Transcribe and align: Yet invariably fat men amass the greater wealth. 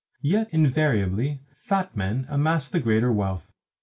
Yet 0.23 0.49
invariably 0.51 1.41
fat 1.53 1.95
men 1.95 2.25
amass 2.27 2.69
the 2.69 2.79
greater 2.79 3.11
wealth. 3.11 3.51